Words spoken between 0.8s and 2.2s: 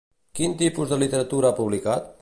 de literatura ha publicat?